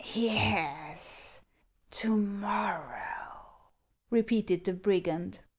"Yes, 0.15 1.41
to 1.91 2.17
morrow," 2.17 3.51
repeated 4.09 4.63
the 4.65 4.73
brigand. 4.73 5.37